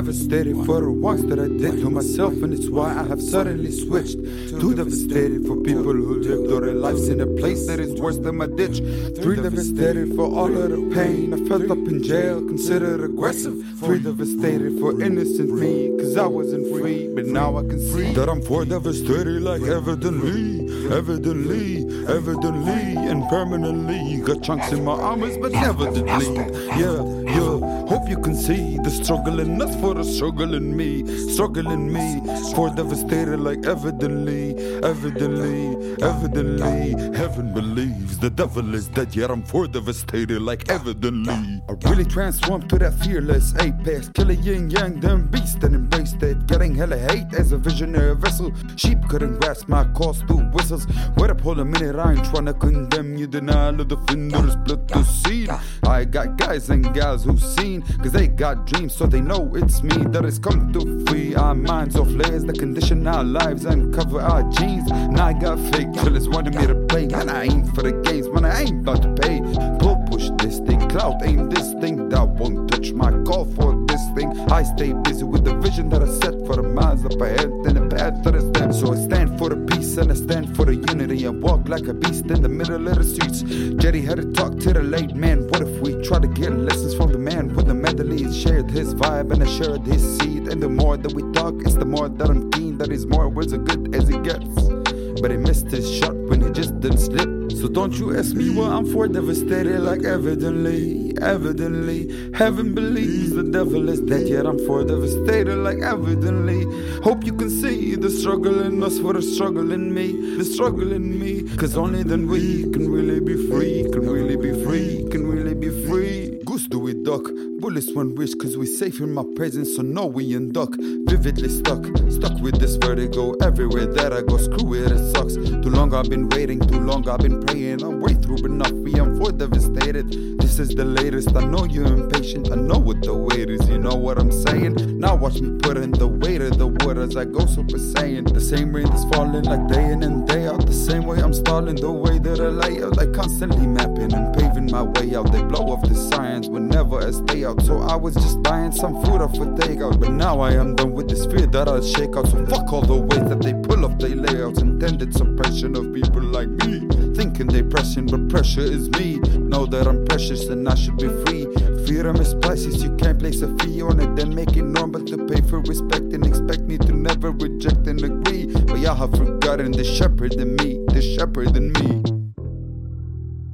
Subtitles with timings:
[0.00, 3.70] Devastated for the walks that I did to myself, and it's why I have suddenly
[3.70, 4.16] switched.
[4.48, 8.16] Too devastated for people who lived all their lives in a place that is worse
[8.16, 8.78] than my ditch.
[9.20, 11.34] Three devastated for all of the pain.
[11.34, 13.62] I felt up in jail, considered aggressive.
[13.76, 17.08] Three devastated for innocent me, cause I wasn't free.
[17.14, 24.22] But now I can see that I'm four devastated, like evidently, evidently, evidently, and permanently.
[24.22, 26.36] Got chunks in my armors, but evidently,
[26.80, 27.04] yeah,
[27.36, 27.86] yeah.
[27.90, 31.92] Hope you can see the struggle in us for the struggle in me, struggle in
[31.92, 32.20] me.
[32.54, 37.16] Four devastated, like evidently, evidently, evidently.
[37.16, 41.62] Heaven believes the devil is dead, yet I'm four devastated, like evidently.
[41.68, 46.46] I really transformed to that fearless apex, killer yin yang, them beast and embraced it.
[46.46, 48.52] Getting hella hate as a visionary vessel.
[48.76, 50.86] Sheep couldn't grasp my cause through whistles.
[51.16, 53.26] Wait up, hold a minute, I ain't tryna condemn you.
[53.26, 55.50] Denial of the defenders, split the seed.
[55.86, 59.79] I got guys and gals who've seen, cause they got dreams, so they know it's
[59.82, 63.94] me that has come to free our minds of layers that condition our lives and
[63.94, 64.90] cover our genes.
[64.92, 67.28] I got fake killers wanting me to play, man.
[67.28, 68.44] I ain't for the games, man.
[68.44, 69.40] I ain't about to pay.
[69.78, 74.02] Pull push this thing, cloud aim this thing that won't touch my call for this
[74.14, 74.30] thing.
[74.50, 77.76] I stay busy with the vision that I set for the miles up ahead and
[77.76, 78.74] the path that is stand.
[78.74, 81.94] So I stand the peace and I stand for the unity and walk like a
[81.94, 83.42] beast in the middle of the streets.
[83.82, 85.48] Jetty had to talk to the late man.
[85.48, 88.94] What if we try to get lessons from the man with the mentally shared his
[88.94, 90.46] vibe and I shared his seed?
[90.46, 93.28] And the more that we talk, it's the more that I'm keen that he's more
[93.28, 94.79] words as good as he gets.
[95.20, 97.28] But he missed his shot when he just didn't slip.
[97.60, 102.32] So don't you ask me why I'm for devastated, like evidently, evidently.
[102.32, 106.64] Heaven believes the devil is dead, yet I'm for devastated, like evidently.
[107.02, 110.90] Hope you can see the struggle in us for the struggle in me, the struggle
[110.90, 111.42] in me.
[111.56, 115.68] Cause only then we can really be free, can really be free, can really be
[115.86, 116.40] free.
[116.46, 117.22] Goose do we duck,
[117.60, 120.74] bullets won't wish cause we safe in my presence, so no we ain't duck.
[121.10, 124.36] Vividly stuck, stuck with this vertigo everywhere that I go.
[124.36, 125.34] Screw it, it sucks.
[125.34, 127.82] Too long I've been waiting, too long I've been praying.
[127.82, 130.10] I'm way through enough, we am for devastated.
[130.40, 131.34] This is the latest.
[131.34, 134.98] I know you're impatient, I know what the wait is, you know what I'm saying.
[134.98, 137.16] Now watch me put in the weight of the waters.
[137.16, 138.32] I go super saiyan.
[138.32, 140.66] The same rain is falling like day in and day out.
[140.66, 144.34] The same way I'm stalling, the way that I lay out, like constantly mapping and
[144.36, 145.32] paving my way out.
[145.32, 147.62] They blow off the science whenever I stay out.
[147.62, 150.92] So I was just buying some food off a takeout, but now I am done
[150.92, 152.28] with this fear that I'll shake out.
[152.28, 154.60] So fuck all the ways that they pull off their layouts.
[154.60, 156.99] Intended suppression of people like me.
[157.40, 159.16] Thinking they but pressure is me.
[159.38, 161.46] Know that I'm precious and I should be free.
[161.86, 165.16] Freedom is priceless, you can't place a fee on it, then make it normal to
[165.26, 168.44] pay for respect and expect me to never reject and agree.
[168.44, 172.02] But y'all have forgotten the shepherd in me, the shepherd in me.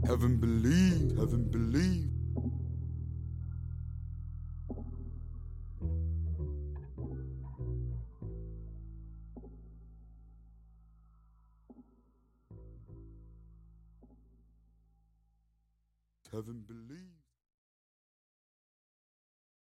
[0.04, 1.85] Haven't believed, haven't believed.
[16.36, 17.25] I haven't believed.